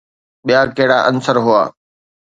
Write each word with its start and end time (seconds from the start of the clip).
ٻيا 0.45 0.61
ڪهڙا 0.75 0.99
عنصر 1.09 1.35
هئا؟ 1.45 1.61